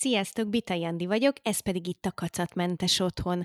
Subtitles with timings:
[0.00, 3.42] Sziasztok, Bita Jandi vagyok, ez pedig itt a Kacatmentes Otthon.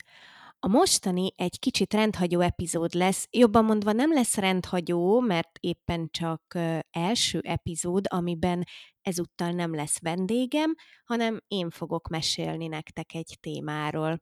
[0.59, 6.57] A mostani egy kicsit rendhagyó epizód lesz, jobban mondva nem lesz rendhagyó, mert éppen csak
[6.91, 8.63] első epizód, amiben
[9.01, 14.21] ezúttal nem lesz vendégem, hanem én fogok mesélni nektek egy témáról.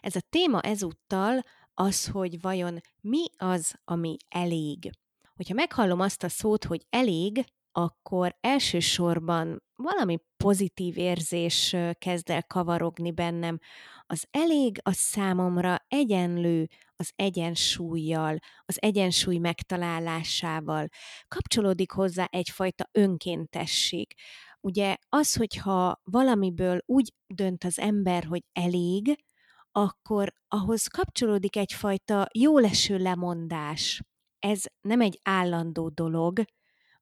[0.00, 1.42] Ez a téma ezúttal
[1.74, 4.90] az, hogy vajon mi az, ami elég.
[5.34, 13.12] Hogyha meghallom azt a szót, hogy elég, akkor elsősorban valami pozitív érzés kezd el kavarogni
[13.12, 13.58] bennem.
[14.06, 20.88] Az elég a számomra egyenlő az egyensúlyjal, az egyensúly megtalálásával.
[21.28, 24.14] Kapcsolódik hozzá egyfajta önkéntesség.
[24.60, 29.24] Ugye az, hogyha valamiből úgy dönt az ember, hogy elég,
[29.72, 34.02] akkor ahhoz kapcsolódik egyfajta jóleső lemondás.
[34.38, 36.42] Ez nem egy állandó dolog,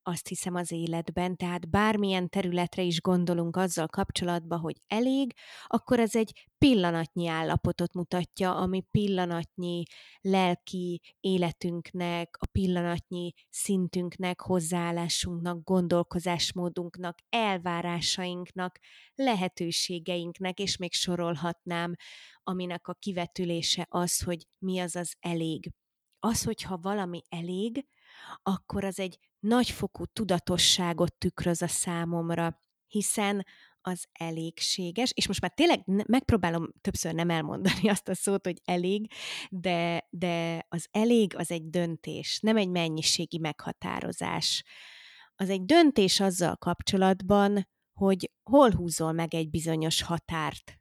[0.09, 5.33] azt hiszem az életben, tehát bármilyen területre is gondolunk azzal kapcsolatban, hogy elég,
[5.67, 9.83] akkor ez egy pillanatnyi állapotot mutatja, ami pillanatnyi
[10.21, 18.79] lelki életünknek, a pillanatnyi szintünknek, hozzáállásunknak, gondolkozásmódunknak, elvárásainknak,
[19.15, 21.95] lehetőségeinknek, és még sorolhatnám,
[22.43, 25.73] aminek a kivetülése az, hogy mi az az elég.
[26.19, 27.87] Az, hogyha valami elég,
[28.43, 33.47] akkor az egy nagyfokú tudatosságot tükröz a számomra, hiszen
[33.81, 39.13] az elégséges, és most már tényleg megpróbálom többször nem elmondani azt a szót, hogy elég,
[39.51, 44.65] de, de az elég az egy döntés, nem egy mennyiségi meghatározás.
[45.35, 50.77] Az egy döntés azzal kapcsolatban, hogy hol húzol meg egy bizonyos határt.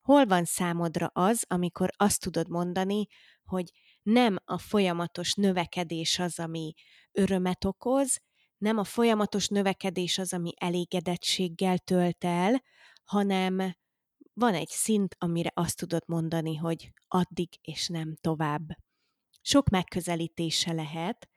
[0.00, 3.06] Hol van számodra az, amikor azt tudod mondani,
[3.44, 3.70] hogy
[4.02, 6.72] nem a folyamatos növekedés az, ami
[7.14, 8.20] örömet okoz,
[8.58, 12.62] nem a folyamatos növekedés az, ami elégedettséggel tölt el,
[13.04, 13.74] hanem
[14.32, 18.68] van egy szint, amire azt tudod mondani, hogy addig és nem tovább.
[19.42, 21.28] Sok megközelítése lehet.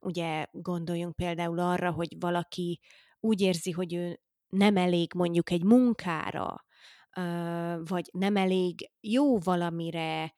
[0.00, 2.80] Ugye gondoljunk például arra, hogy valaki
[3.20, 6.64] úgy érzi, hogy ő nem elég mondjuk egy munkára,
[7.84, 10.34] vagy nem elég jó valamire,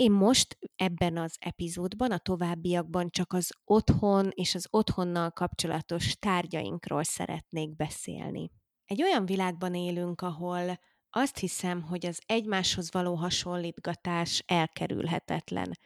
[0.00, 7.04] én most ebben az epizódban, a továbbiakban csak az otthon és az otthonnal kapcsolatos tárgyainkról
[7.04, 8.50] szeretnék beszélni.
[8.84, 10.78] Egy olyan világban élünk, ahol
[11.10, 15.78] azt hiszem, hogy az egymáshoz való hasonlítgatás elkerülhetetlen.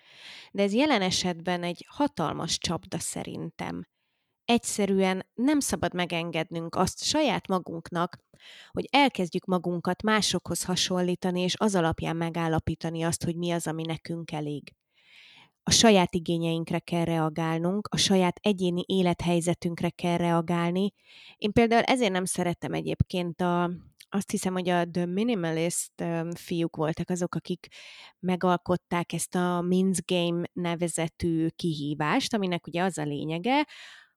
[0.52, 3.84] De ez jelen esetben egy hatalmas csapda szerintem
[4.44, 8.18] egyszerűen nem szabad megengednünk azt saját magunknak,
[8.70, 14.32] hogy elkezdjük magunkat másokhoz hasonlítani, és az alapján megállapítani azt, hogy mi az, ami nekünk
[14.32, 14.74] elég.
[15.62, 20.92] A saját igényeinkre kell reagálnunk, a saját egyéni élethelyzetünkre kell reagálni.
[21.36, 23.70] Én például ezért nem szeretem egyébként a,
[24.08, 27.66] azt hiszem, hogy a The Minimalist fiúk voltak azok, akik
[28.18, 33.66] megalkották ezt a Min's Game nevezetű kihívást, aminek ugye az a lényege,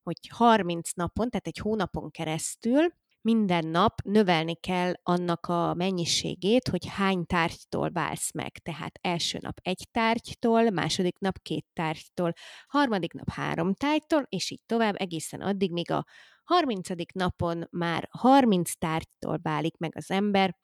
[0.07, 2.87] hogy 30 napon, tehát egy hónapon keresztül
[3.21, 8.51] minden nap növelni kell annak a mennyiségét, hogy hány tárgytól válsz meg.
[8.51, 12.33] Tehát első nap egy tárgytól, második nap két tárgytól,
[12.67, 16.05] harmadik nap három tárgytól, és így tovább egészen addig, míg a
[16.43, 16.89] 30.
[17.13, 20.55] napon már 30 tárgytól válik meg az ember,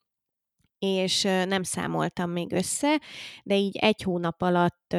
[0.84, 3.02] és nem számoltam még össze,
[3.44, 4.96] de így egy hónap alatt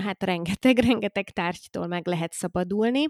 [0.00, 3.04] hát rengeteg, rengeteg tárgytól meg lehet szabadulni,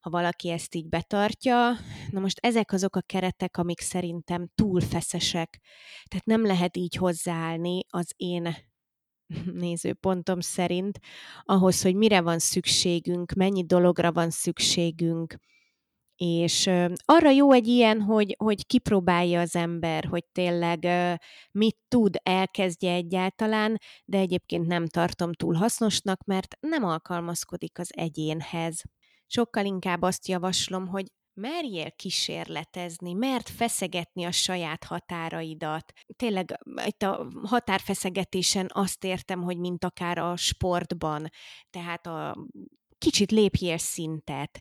[0.00, 1.72] ha valaki ezt így betartja.
[2.10, 5.60] Na most ezek azok a keretek, amik szerintem túl feszesek,
[6.08, 8.56] tehát nem lehet így hozzáállni az én
[9.64, 10.98] nézőpontom szerint
[11.42, 15.34] ahhoz, hogy mire van szükségünk, mennyi dologra van szükségünk,
[16.16, 16.70] és
[17.04, 20.86] arra jó egy ilyen, hogy, hogy kipróbálja az ember, hogy tényleg
[21.50, 28.82] mit tud, elkezdje egyáltalán, de egyébként nem tartom túl hasznosnak, mert nem alkalmazkodik az egyénhez.
[29.26, 31.06] Sokkal inkább azt javaslom, hogy
[31.40, 35.92] merjél kísérletezni, mert feszegetni a saját határaidat.
[36.16, 41.28] Tényleg itt a határfeszegetésen azt értem, hogy mint akár a sportban,
[41.70, 42.46] tehát a
[42.98, 44.60] kicsit lépjél szintet,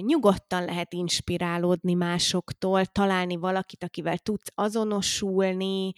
[0.00, 5.92] nyugodtan lehet inspirálódni másoktól, találni valakit, akivel tudsz azonosulni,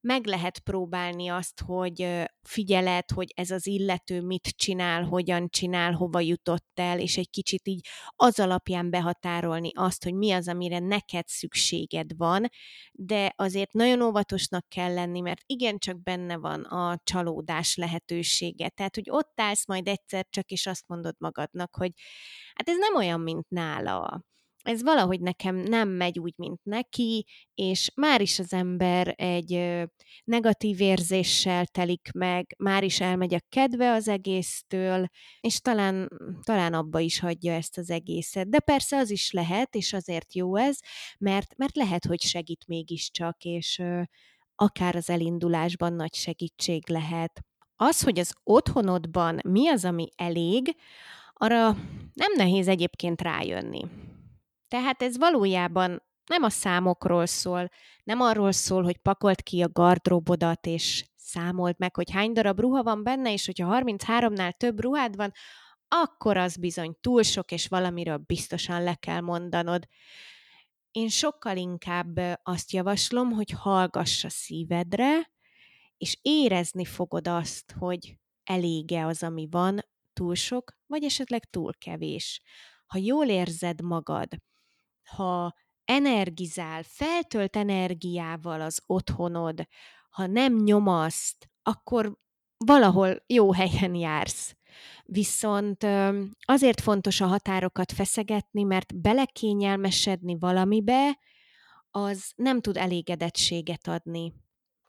[0.00, 6.20] meg lehet próbálni azt, hogy figyeled, hogy ez az illető mit csinál, hogyan csinál, hova
[6.20, 11.26] jutott el, és egy kicsit így az alapján behatárolni azt, hogy mi az, amire neked
[11.26, 12.48] szükséged van,
[12.92, 18.68] de azért nagyon óvatosnak kell lenni, mert igencsak benne van a csalódás lehetősége.
[18.68, 21.92] Tehát, hogy ott állsz majd egyszer csak, és azt mondod magadnak, hogy
[22.54, 24.24] hát ez nem olyan, mint nála
[24.62, 29.80] ez valahogy nekem nem megy úgy, mint neki, és már is az ember egy
[30.24, 35.06] negatív érzéssel telik meg, már is elmegy a kedve az egésztől,
[35.40, 36.08] és talán,
[36.42, 38.48] talán abba is hagyja ezt az egészet.
[38.48, 40.78] De persze az is lehet, és azért jó ez,
[41.18, 43.82] mert, mert lehet, hogy segít mégiscsak, és
[44.54, 47.40] akár az elindulásban nagy segítség lehet.
[47.76, 50.76] Az, hogy az otthonodban mi az, ami elég,
[51.32, 51.72] arra
[52.12, 54.09] nem nehéz egyébként rájönni.
[54.70, 57.68] Tehát ez valójában nem a számokról szól,
[58.04, 62.82] nem arról szól, hogy pakolt ki a gardróbodat, és számolt meg, hogy hány darab ruha
[62.82, 65.32] van benne, és hogyha 33-nál több ruhád van,
[65.88, 69.86] akkor az bizony túl sok, és valamiről biztosan le kell mondanod.
[70.90, 75.30] Én sokkal inkább azt javaslom, hogy hallgass a szívedre,
[75.96, 79.78] és érezni fogod azt, hogy elége az, ami van,
[80.12, 82.42] túl sok, vagy esetleg túl kevés.
[82.86, 84.28] Ha jól érzed magad,
[85.04, 85.54] ha
[85.84, 89.66] energizál, feltölt energiával az otthonod,
[90.10, 92.18] ha nem nyomaszt, akkor
[92.64, 94.54] valahol jó helyen jársz.
[95.04, 95.86] Viszont
[96.40, 101.18] azért fontos a határokat feszegetni, mert belekényelmesedni valamibe,
[101.90, 104.32] az nem tud elégedettséget adni.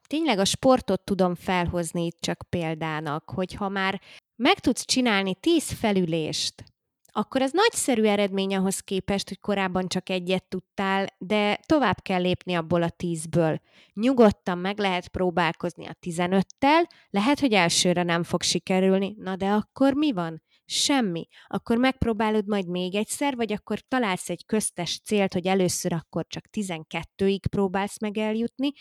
[0.07, 4.01] Tényleg a sportot tudom felhozni itt csak példának, hogy ha már
[4.35, 6.63] meg tudsz csinálni tíz felülést,
[7.11, 12.53] akkor ez nagyszerű eredmény ahhoz képest, hogy korábban csak egyet tudtál, de tovább kell lépni
[12.53, 13.61] abból a tízből.
[13.93, 19.93] Nyugodtan meg lehet próbálkozni a tizenöttel, lehet, hogy elsőre nem fog sikerülni, na de akkor
[19.93, 20.41] mi van?
[20.73, 21.27] Semmi.
[21.47, 26.45] Akkor megpróbálod majd még egyszer, vagy akkor találsz egy köztes célt, hogy először akkor csak
[26.51, 28.71] 12-ig próbálsz meg eljutni,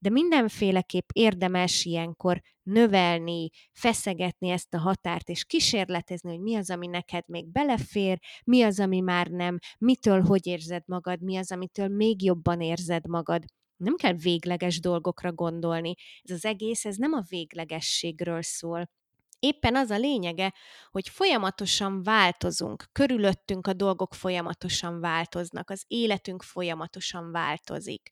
[0.00, 6.86] de mindenféleképp érdemes ilyenkor növelni, feszegetni ezt a határt, és kísérletezni, hogy mi az, ami
[6.86, 11.88] neked még belefér, mi az, ami már nem, mitől hogy érzed magad, mi az, amitől
[11.88, 13.44] még jobban érzed magad.
[13.76, 15.94] Nem kell végleges dolgokra gondolni.
[16.22, 18.90] Ez az egész, ez nem a véglegességről szól.
[19.38, 20.54] Éppen az a lényege,
[20.90, 28.10] hogy folyamatosan változunk, körülöttünk a dolgok folyamatosan változnak, az életünk folyamatosan változik.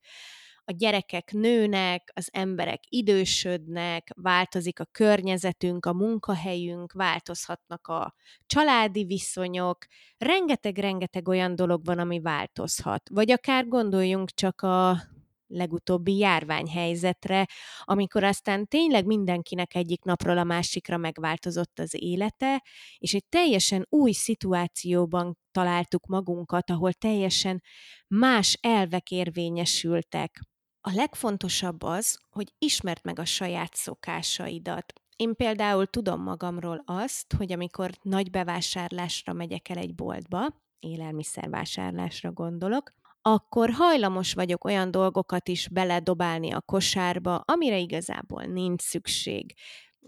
[0.69, 8.15] A gyerekek nőnek, az emberek idősödnek, változik a környezetünk, a munkahelyünk, változhatnak a
[8.47, 9.79] családi viszonyok,
[10.19, 13.09] rengeteg-rengeteg olyan dolog van, ami változhat.
[13.11, 15.03] Vagy akár gondoljunk csak a
[15.47, 17.47] legutóbbi járványhelyzetre,
[17.83, 22.65] amikor aztán tényleg mindenkinek egyik napról a másikra megváltozott az élete,
[22.99, 27.63] és egy teljesen új szituációban találtuk magunkat, ahol teljesen
[28.07, 30.41] más elvek érvényesültek.
[30.81, 34.93] A legfontosabb az, hogy ismerd meg a saját szokásaidat.
[35.17, 42.95] Én például tudom magamról azt, hogy amikor nagy bevásárlásra megyek el egy boltba, élelmiszervásárlásra gondolok,
[43.29, 49.55] akkor hajlamos vagyok olyan dolgokat is beledobálni a kosárba, amire igazából nincs szükség.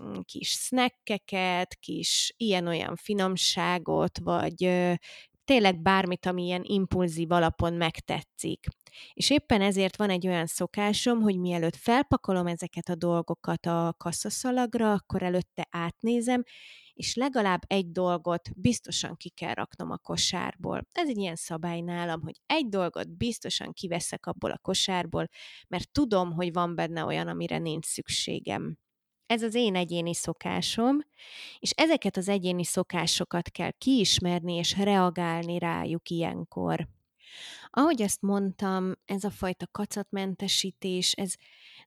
[0.02, 4.70] Mm, kis snackeket, kis ilyen-olyan finomságot, vagy
[5.48, 8.66] tényleg bármit, ami ilyen impulzív alapon megtetszik.
[9.12, 14.92] És éppen ezért van egy olyan szokásom, hogy mielőtt felpakolom ezeket a dolgokat a kasszaszalagra,
[14.92, 16.42] akkor előtte átnézem,
[16.92, 20.86] és legalább egy dolgot biztosan ki kell raknom a kosárból.
[20.92, 25.28] Ez egy ilyen szabály nálam, hogy egy dolgot biztosan kiveszek abból a kosárból,
[25.68, 28.76] mert tudom, hogy van benne olyan, amire nincs szükségem.
[29.28, 30.98] Ez az én egyéni szokásom,
[31.58, 36.88] és ezeket az egyéni szokásokat kell kiismerni és reagálni rájuk ilyenkor.
[37.70, 41.34] Ahogy ezt mondtam, ez a fajta kacatmentesítés, ez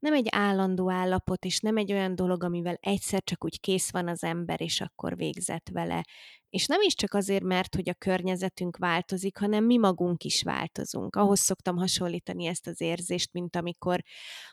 [0.01, 4.07] nem egy állandó állapot, és nem egy olyan dolog, amivel egyszer csak úgy kész van
[4.07, 6.05] az ember, és akkor végzett vele.
[6.49, 11.15] És nem is csak azért, mert hogy a környezetünk változik, hanem mi magunk is változunk.
[11.15, 14.01] Ahhoz szoktam hasonlítani ezt az érzést, mint amikor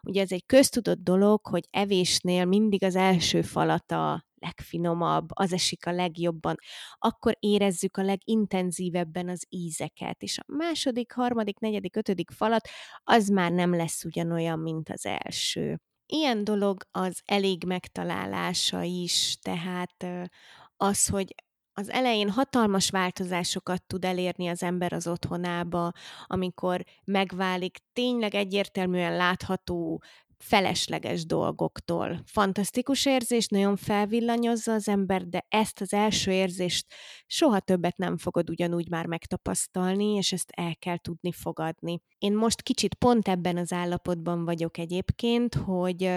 [0.02, 5.86] ugye ez egy köztudott dolog, hogy evésnél mindig az első falat a legfinomabb, az esik
[5.86, 6.56] a legjobban,
[6.98, 12.68] akkor érezzük a legintenzívebben az ízeket, és a második, harmadik, negyedik, ötödik falat
[13.04, 15.80] az már nem lesz ugyanolyan, mint az első.
[16.06, 20.06] Ilyen dolog az elég megtalálása is, tehát
[20.76, 21.34] az, hogy
[21.78, 25.90] az elején hatalmas változásokat tud elérni az ember az otthonába,
[26.26, 30.02] amikor megválik tényleg egyértelműen látható
[30.38, 32.22] felesleges dolgoktól.
[32.26, 36.86] Fantasztikus érzés, nagyon felvillanyozza az ember, de ezt az első érzést
[37.26, 42.00] soha többet nem fogod ugyanúgy már megtapasztalni, és ezt el kell tudni fogadni.
[42.18, 46.10] Én most kicsit pont ebben az állapotban vagyok egyébként, hogy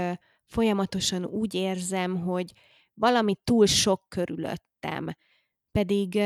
[0.46, 2.52] folyamatosan úgy érzem, hogy
[2.94, 5.08] valami túl sok körülöttem.
[5.72, 6.20] Pedig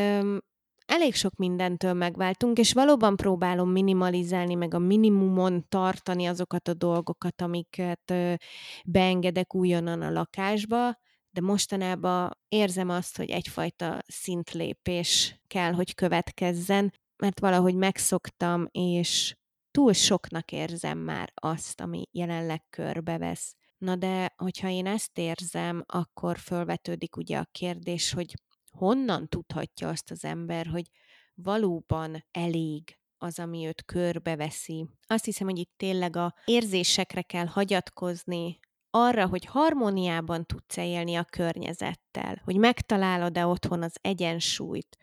[0.96, 7.42] elég sok mindentől megváltunk, és valóban próbálom minimalizálni, meg a minimumon tartani azokat a dolgokat,
[7.42, 8.14] amiket
[8.86, 10.98] beengedek újonnan a lakásba,
[11.30, 19.36] de mostanában érzem azt, hogy egyfajta szintlépés kell, hogy következzen, mert valahogy megszoktam, és
[19.72, 23.56] túl soknak érzem már azt, ami jelenleg körbevesz.
[23.78, 28.34] Na de, hogyha én ezt érzem, akkor fölvetődik ugye a kérdés, hogy
[28.78, 30.90] honnan tudhatja azt az ember, hogy
[31.34, 34.86] valóban elég az, ami őt körbeveszi.
[35.08, 41.24] Azt hiszem, hogy itt tényleg a érzésekre kell hagyatkozni, arra, hogy harmóniában tudsz élni a
[41.24, 44.98] környezettel, hogy megtalálod-e otthon az egyensúlyt.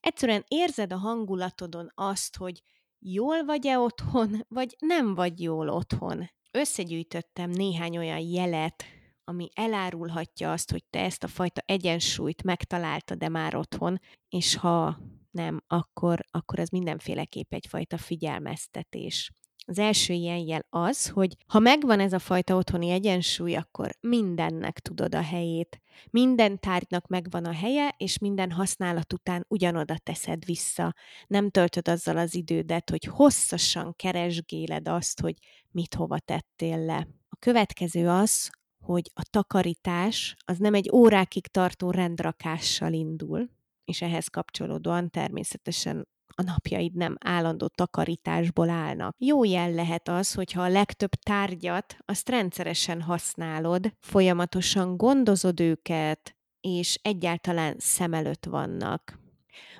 [0.00, 2.62] Egyszerűen érzed a hangulatodon azt, hogy
[2.98, 6.30] jól vagy-e otthon, vagy nem vagy jól otthon.
[6.50, 8.84] Összegyűjtöttem néhány olyan jelet,
[9.28, 14.98] ami elárulhatja azt, hogy te ezt a fajta egyensúlyt megtaláltad-e már otthon, és ha
[15.30, 19.30] nem, akkor, akkor ez mindenféleképp egyfajta figyelmeztetés.
[19.68, 24.78] Az első ilyen jel az, hogy ha megvan ez a fajta otthoni egyensúly, akkor mindennek
[24.78, 25.80] tudod a helyét.
[26.10, 30.94] Minden tárgynak megvan a helye, és minden használat után ugyanoda teszed vissza.
[31.26, 35.34] Nem töltöd azzal az idődet, hogy hosszasan keresgéled azt, hogy
[35.70, 37.08] mit hova tettél le.
[37.28, 38.50] A következő az,
[38.86, 43.48] hogy a takarítás az nem egy órákig tartó rendrakással indul,
[43.84, 49.14] és ehhez kapcsolódóan természetesen a napjaid nem állandó takarításból állnak.
[49.18, 56.98] Jó jel lehet az, hogyha a legtöbb tárgyat azt rendszeresen használod, folyamatosan gondozod őket, és
[57.02, 59.18] egyáltalán szem előtt vannak.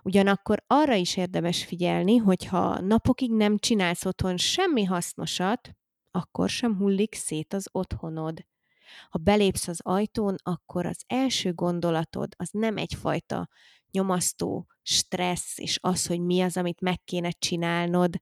[0.02, 5.70] Ugyanakkor arra is érdemes figyelni, hogyha napokig nem csinálsz otthon semmi hasznosat,
[6.10, 8.44] akkor sem hullik szét az otthonod.
[9.08, 13.48] Ha belépsz az ajtón, akkor az első gondolatod az nem egyfajta
[13.90, 18.14] nyomasztó stressz, és az, hogy mi az, amit meg kéne csinálnod,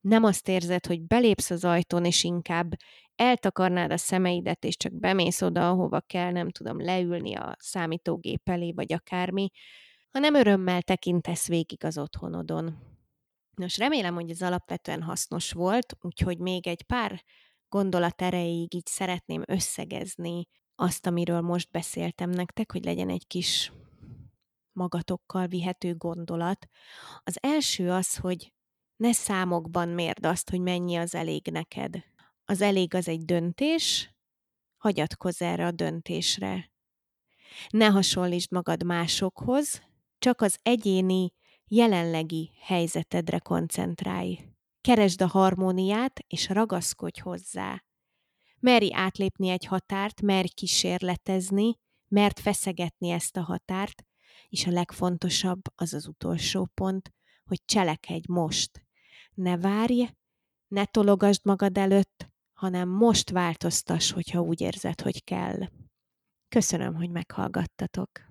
[0.00, 2.72] nem azt érzed, hogy belépsz az ajtón, és inkább
[3.14, 8.72] eltakarnád a szemeidet, és csak bemész oda, ahova kell, nem tudom, leülni a számítógép elé,
[8.72, 9.50] vagy akármi,
[10.10, 12.78] hanem örömmel tekintesz végig az otthonodon.
[13.56, 17.24] Nos, remélem, hogy ez alapvetően hasznos volt, úgyhogy még egy pár
[17.68, 23.72] gondolat erejéig így szeretném összegezni azt, amiről most beszéltem nektek, hogy legyen egy kis
[24.72, 26.66] magatokkal vihető gondolat.
[27.24, 28.52] Az első az, hogy
[28.96, 32.04] ne számokban mérd azt, hogy mennyi az elég neked.
[32.44, 34.14] Az elég az egy döntés,
[34.76, 36.70] hagyatkozz erre a döntésre.
[37.68, 39.82] Ne hasonlítsd magad másokhoz,
[40.18, 41.32] csak az egyéni,
[41.68, 44.55] jelenlegi helyzetedre koncentrálj.
[44.86, 47.84] Keresd a harmóniát, és ragaszkodj hozzá.
[48.60, 51.76] Meri átlépni egy határt, merj kísérletezni,
[52.08, 54.02] mert feszegetni ezt a határt,
[54.48, 57.12] és a legfontosabb az az utolsó pont,
[57.44, 58.82] hogy cselekedj most.
[59.34, 60.08] Ne várj,
[60.68, 65.68] ne tologasd magad előtt, hanem most változtass, hogyha úgy érzed, hogy kell.
[66.48, 68.25] Köszönöm, hogy meghallgattatok.